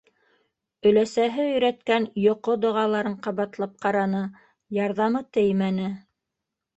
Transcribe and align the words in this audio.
Өләсәһе 0.91 1.43
өйрәткән 1.49 2.07
йоҡо 2.21 2.55
доғаларын 2.63 3.15
ҡабатлап 3.27 3.75
ҡараны- 3.83 4.23
ярҙамы 4.79 5.23
теймәне. 5.39 5.91